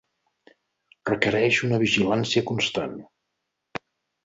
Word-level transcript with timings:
Requereix 1.09 1.59
una 1.67 1.79
vigilància 1.85 2.45
constant. 2.51 2.99